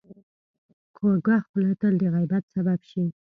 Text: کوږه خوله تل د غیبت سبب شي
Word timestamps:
کوږه 0.97 1.37
خوله 1.47 1.73
تل 1.81 1.93
د 2.01 2.03
غیبت 2.15 2.43
سبب 2.53 2.79
شي 2.89 3.05